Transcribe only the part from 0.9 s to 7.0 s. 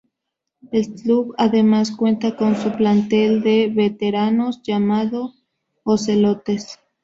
club además cuenta con su plantel de veteranos llamado "Ocelotes".